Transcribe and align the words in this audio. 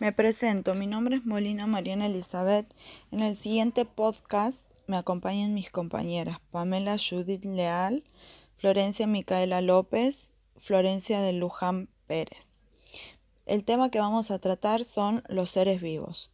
Me 0.00 0.12
presento, 0.12 0.74
mi 0.74 0.86
nombre 0.86 1.16
es 1.16 1.26
Molina 1.26 1.66
Mariana 1.66 2.06
Elizabeth. 2.06 2.74
En 3.10 3.20
el 3.20 3.36
siguiente 3.36 3.84
podcast 3.84 4.66
me 4.86 4.96
acompañan 4.96 5.52
mis 5.52 5.70
compañeras 5.70 6.38
Pamela 6.50 6.96
Judith 6.96 7.44
Leal, 7.44 8.02
Florencia 8.56 9.06
Micaela 9.06 9.60
López, 9.60 10.30
Florencia 10.56 11.20
de 11.20 11.34
Luján 11.34 11.90
Pérez. 12.06 12.66
El 13.44 13.62
tema 13.62 13.90
que 13.90 14.00
vamos 14.00 14.30
a 14.30 14.38
tratar 14.38 14.86
son 14.86 15.22
los 15.28 15.50
seres 15.50 15.82
vivos. 15.82 16.30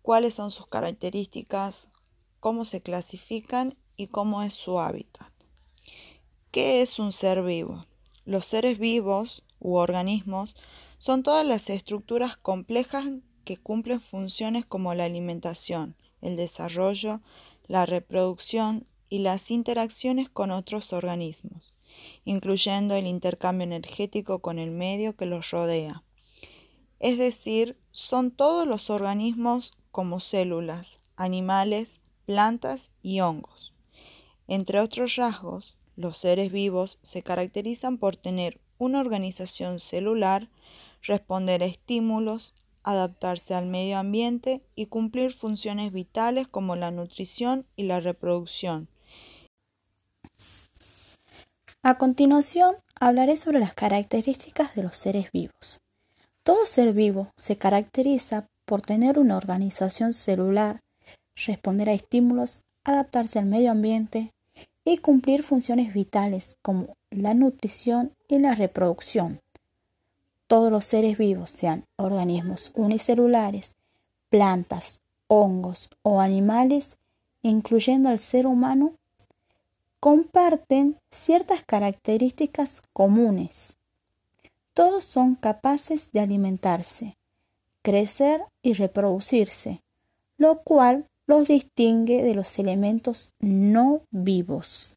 ¿Cuáles 0.00 0.32
son 0.32 0.50
sus 0.50 0.66
características? 0.66 1.90
¿Cómo 2.40 2.64
se 2.64 2.80
clasifican? 2.80 3.76
¿Y 3.98 4.06
cómo 4.06 4.42
es 4.42 4.54
su 4.54 4.80
hábitat? 4.80 5.30
¿Qué 6.52 6.80
es 6.80 6.98
un 6.98 7.12
ser 7.12 7.42
vivo? 7.42 7.84
Los 8.24 8.46
seres 8.46 8.78
vivos 8.78 9.42
u 9.60 9.74
organismos 9.74 10.56
son 10.98 11.22
todas 11.22 11.46
las 11.46 11.70
estructuras 11.70 12.36
complejas 12.36 13.04
que 13.44 13.56
cumplen 13.56 14.00
funciones 14.00 14.66
como 14.66 14.94
la 14.94 15.04
alimentación, 15.04 15.96
el 16.20 16.36
desarrollo, 16.36 17.20
la 17.66 17.86
reproducción 17.86 18.86
y 19.08 19.20
las 19.20 19.50
interacciones 19.50 20.28
con 20.28 20.50
otros 20.50 20.92
organismos, 20.92 21.74
incluyendo 22.24 22.94
el 22.94 23.06
intercambio 23.06 23.64
energético 23.64 24.40
con 24.40 24.58
el 24.58 24.70
medio 24.70 25.16
que 25.16 25.26
los 25.26 25.50
rodea. 25.50 26.02
Es 26.98 27.18
decir, 27.18 27.78
son 27.92 28.30
todos 28.30 28.66
los 28.66 28.90
organismos 28.90 29.74
como 29.90 30.20
células, 30.20 31.00
animales, 31.16 32.00
plantas 32.24 32.90
y 33.02 33.20
hongos. 33.20 33.74
Entre 34.48 34.80
otros 34.80 35.16
rasgos, 35.16 35.76
los 35.96 36.18
seres 36.18 36.52
vivos 36.52 36.98
se 37.02 37.22
caracterizan 37.22 37.98
por 37.98 38.16
tener 38.16 38.60
una 38.78 39.00
organización 39.00 39.78
celular, 39.78 40.50
responder 41.02 41.62
a 41.62 41.66
estímulos, 41.66 42.54
adaptarse 42.82 43.54
al 43.54 43.66
medio 43.66 43.98
ambiente 43.98 44.62
y 44.74 44.86
cumplir 44.86 45.32
funciones 45.32 45.92
vitales 45.92 46.48
como 46.48 46.76
la 46.76 46.90
nutrición 46.90 47.66
y 47.74 47.84
la 47.84 48.00
reproducción. 48.00 48.88
A 51.82 51.98
continuación, 51.98 52.76
hablaré 52.98 53.36
sobre 53.36 53.60
las 53.60 53.74
características 53.74 54.74
de 54.74 54.82
los 54.82 54.96
seres 54.96 55.30
vivos. 55.32 55.80
Todo 56.42 56.64
ser 56.66 56.92
vivo 56.92 57.32
se 57.36 57.58
caracteriza 57.58 58.48
por 58.64 58.82
tener 58.82 59.18
una 59.18 59.36
organización 59.36 60.12
celular, 60.12 60.80
responder 61.46 61.88
a 61.88 61.92
estímulos, 61.92 62.62
adaptarse 62.84 63.38
al 63.38 63.46
medio 63.46 63.70
ambiente 63.70 64.32
y 64.84 64.98
cumplir 64.98 65.42
funciones 65.42 65.92
vitales 65.92 66.56
como 66.62 66.96
la 67.10 67.34
nutrición 67.34 68.12
y 68.28 68.38
la 68.38 68.54
reproducción. 68.54 69.40
Todos 70.46 70.70
los 70.70 70.84
seres 70.84 71.18
vivos, 71.18 71.50
sean 71.50 71.84
organismos 71.96 72.72
unicelulares, 72.74 73.74
plantas, 74.28 75.00
hongos 75.26 75.90
o 76.02 76.20
animales, 76.20 76.98
incluyendo 77.42 78.08
al 78.08 78.18
ser 78.18 78.46
humano, 78.46 78.92
comparten 79.98 80.98
ciertas 81.10 81.64
características 81.64 82.82
comunes. 82.92 83.76
Todos 84.72 85.04
son 85.04 85.34
capaces 85.34 86.12
de 86.12 86.20
alimentarse, 86.20 87.16
crecer 87.82 88.42
y 88.62 88.74
reproducirse, 88.74 89.82
lo 90.38 90.62
cual 90.62 91.08
los 91.26 91.48
distingue 91.48 92.22
de 92.22 92.34
los 92.34 92.58
elementos 92.58 93.32
no 93.40 94.02
vivos. 94.10 94.96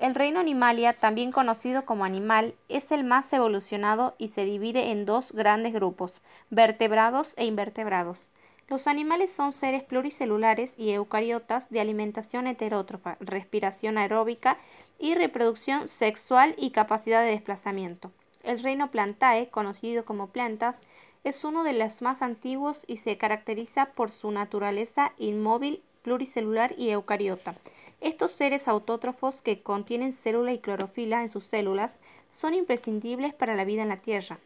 El 0.00 0.14
reino 0.14 0.40
Animalia, 0.40 0.94
también 0.94 1.30
conocido 1.30 1.84
como 1.84 2.06
animal, 2.06 2.54
es 2.70 2.90
el 2.90 3.04
más 3.04 3.30
evolucionado 3.34 4.14
y 4.16 4.28
se 4.28 4.46
divide 4.46 4.92
en 4.92 5.04
dos 5.04 5.32
grandes 5.32 5.74
grupos, 5.74 6.22
vertebrados 6.48 7.34
e 7.36 7.44
invertebrados. 7.44 8.30
Los 8.66 8.86
animales 8.86 9.30
son 9.30 9.52
seres 9.52 9.82
pluricelulares 9.82 10.74
y 10.78 10.92
eucariotas 10.92 11.68
de 11.68 11.80
alimentación 11.80 12.46
heterótrofa, 12.46 13.18
respiración 13.20 13.98
aeróbica 13.98 14.56
y 14.98 15.16
reproducción 15.16 15.86
sexual 15.86 16.54
y 16.56 16.70
capacidad 16.70 17.20
de 17.20 17.32
desplazamiento. 17.32 18.10
El 18.42 18.62
reino 18.62 18.90
Plantae, 18.90 19.50
conocido 19.50 20.06
como 20.06 20.28
plantas, 20.28 20.80
es 21.24 21.44
uno 21.44 21.62
de 21.62 21.74
los 21.74 22.00
más 22.00 22.22
antiguos 22.22 22.84
y 22.86 22.96
se 22.96 23.18
caracteriza 23.18 23.90
por 23.90 24.10
su 24.10 24.30
naturaleza 24.30 25.12
inmóvil, 25.18 25.82
pluricelular 26.00 26.72
y 26.78 26.88
eucariota. 26.88 27.54
Estos 28.00 28.30
seres 28.30 28.66
autótrofos 28.66 29.42
que 29.42 29.62
contienen 29.62 30.12
célula 30.12 30.52
y 30.52 30.58
clorofila 30.58 31.22
en 31.22 31.30
sus 31.30 31.44
células 31.44 31.96
son 32.30 32.54
imprescindibles 32.54 33.34
para 33.34 33.54
la 33.54 33.64
vida 33.64 33.82
en 33.82 33.88
la 33.88 33.98
Tierra. 33.98 34.38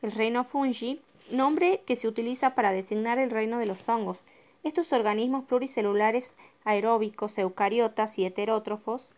El 0.00 0.12
reino 0.12 0.44
fungi, 0.44 1.00
nombre 1.30 1.82
que 1.86 1.96
se 1.96 2.08
utiliza 2.08 2.54
para 2.54 2.72
designar 2.72 3.18
el 3.18 3.30
reino 3.30 3.58
de 3.58 3.66
los 3.66 3.86
hongos. 3.88 4.26
Estos 4.64 4.92
organismos 4.92 5.44
pluricelulares 5.44 6.36
aeróbicos, 6.64 7.36
eucariotas 7.36 8.18
y 8.18 8.24
heterótrofos 8.24 9.14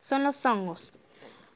son 0.00 0.22
los 0.22 0.44
hongos. 0.46 0.92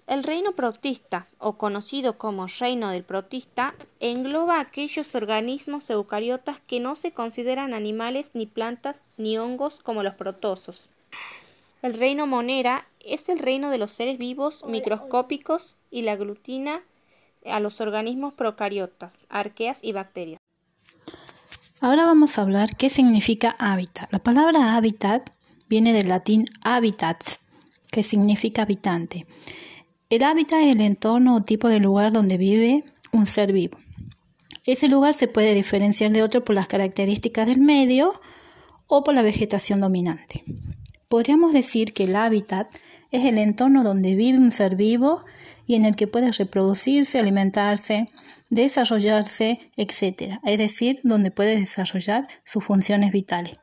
El 0.07 0.23
reino 0.23 0.53
protista, 0.53 1.27
o 1.39 1.59
conocido 1.59 2.17
como 2.17 2.47
reino 2.47 2.91
del 2.91 3.03
protista, 3.03 3.75
engloba 3.99 4.61
aquellos 4.61 5.17
organismos 5.17 5.91
eucariotas 5.91 6.61
que 6.61 6.79
no 6.79 6.95
se 6.95 7.11
consideran 7.11 7.75
animales 7.75 8.31
ni 8.35 8.47
plantas 8.47 9.03
ni 9.17 9.37
hongos 9.37 9.81
como 9.81 10.05
los 10.05 10.15
protosos. 10.15 10.89
El 11.83 11.95
reino 11.95 12.29
monera 12.29 12.87
es 13.01 13.29
el 13.29 13.41
reino 13.41 13.71
de 13.71 13.79
los 13.79 13.91
seres 13.91 14.17
vivos 14.17 14.65
microscópicos 14.65 15.75
y 15.91 16.03
la 16.03 16.13
aglutina 16.13 16.83
a 17.45 17.59
los 17.59 17.81
organismos 17.81 18.33
procariotas, 18.33 19.21
arqueas 19.29 19.83
y 19.83 19.91
bacterias. 19.91 20.39
Ahora 21.81 22.05
vamos 22.05 22.39
a 22.39 22.43
hablar 22.43 22.77
qué 22.77 22.91
significa 22.91 23.57
hábitat. 23.59 24.13
La 24.13 24.21
palabra 24.21 24.77
hábitat 24.77 25.31
viene 25.69 25.93
del 25.93 26.09
latín 26.09 26.47
habitat, 26.63 27.23
que 27.91 28.05
significa 28.05 28.63
habitante. 28.63 29.27
El 30.09 30.23
hábitat 30.23 30.61
es 30.61 30.77
el 30.77 30.83
entorno 30.83 31.35
o 31.35 31.43
tipo 31.43 31.69
de 31.69 31.81
lugar 31.81 32.13
donde 32.13 32.37
vive 32.37 32.85
un 33.13 33.27
ser 33.27 33.53
vivo. 33.53 33.79
Ese 34.65 34.87
lugar 34.87 35.15
se 35.15 35.27
puede 35.27 35.53
diferenciar 35.53 36.13
de 36.13 36.23
otro 36.23 36.45
por 36.45 36.55
las 36.55 36.69
características 36.69 37.49
del 37.49 37.61
medio 37.61 38.13
o 38.87 39.03
por 39.03 39.15
la 39.15 39.23
vegetación 39.23 39.81
dominante. 39.81 40.45
Podríamos 41.09 41.53
decir 41.53 41.93
que 41.93 42.05
el 42.05 42.15
hábitat 42.15 42.73
es 43.11 43.25
el 43.25 43.37
entorno 43.37 43.83
donde 43.83 44.15
vive 44.15 44.39
un 44.39 44.53
ser 44.53 44.77
vivo 44.77 45.25
y 45.67 45.75
en 45.75 45.85
el 45.85 45.97
que 45.97 46.07
puede 46.07 46.31
reproducirse, 46.31 47.19
alimentarse, 47.19 48.09
desarrollarse, 48.49 49.73
etc. 49.77 50.39
Es 50.45 50.59
decir, 50.59 51.01
donde 51.03 51.33
puede 51.33 51.59
desarrollar 51.59 52.29
sus 52.45 52.63
funciones 52.63 53.11
vitales. 53.11 53.57